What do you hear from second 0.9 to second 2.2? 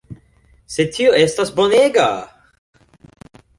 tio estas bonega!